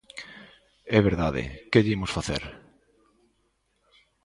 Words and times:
É 0.97 0.99
verdade, 1.09 1.43
¡que 1.71 1.83
lle 1.83 1.93
imos 1.97 2.13
facer! 2.17 2.43